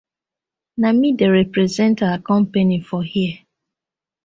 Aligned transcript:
Na 0.81 0.89
mi 0.99 1.09
dey 1.19 1.29
represent 1.41 1.97
our 2.01 2.17
company 2.29 2.79
for 2.87 3.03
here. 3.03 3.37